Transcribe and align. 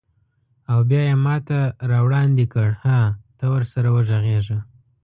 او 0.71 0.79
بیا 0.89 1.01
یې 1.09 1.15
ماته 1.25 1.59
راوړاندې 1.91 2.45
کړ: 2.53 2.69
هه، 2.85 2.99
ته 3.37 3.45
ورسره 3.55 3.87
وغږیږه. 3.95 4.59